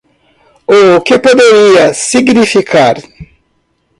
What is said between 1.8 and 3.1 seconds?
significar?